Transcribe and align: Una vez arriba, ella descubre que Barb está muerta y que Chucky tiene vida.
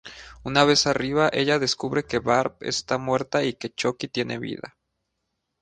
Una 0.45 0.63
vez 0.65 0.87
arriba, 0.87 1.29
ella 1.31 1.59
descubre 1.59 2.03
que 2.03 2.17
Barb 2.17 2.55
está 2.61 2.97
muerta 2.97 3.43
y 3.43 3.53
que 3.53 3.69
Chucky 3.71 4.07
tiene 4.07 4.39
vida. 4.39 4.75